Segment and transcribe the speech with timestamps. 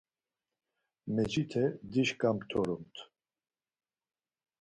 [1.15, 2.95] Mecite dişǩa ptorumt.